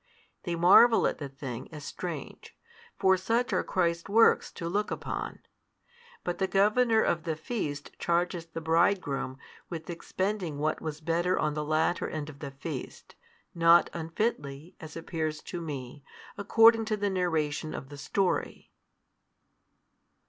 [0.45, 2.57] They marvel at the thing, as strange;
[2.97, 5.43] for such are Christ's works to look upon.
[6.23, 9.37] But the governor of the feast charges the bridegroom
[9.69, 13.13] with expending what was better on the latter end of the feast,
[13.53, 16.03] not unfitly, as appears to me,
[16.35, 18.71] according to the narration of the story.